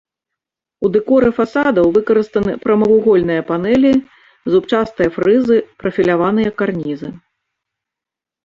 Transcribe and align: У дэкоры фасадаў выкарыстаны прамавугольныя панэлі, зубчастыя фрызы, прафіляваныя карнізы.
У 0.87 0.89
дэкоры 0.93 1.27
фасадаў 1.39 1.91
выкарыстаны 1.97 2.55
прамавугольныя 2.63 3.41
панэлі, 3.49 3.91
зубчастыя 4.55 5.09
фрызы, 5.19 5.57
прафіляваныя 5.85 6.49
карнізы. 6.63 7.09